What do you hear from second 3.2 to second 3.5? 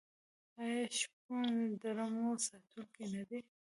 دی؟